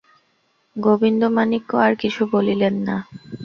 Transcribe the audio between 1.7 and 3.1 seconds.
আর কিছু বলিলেন না।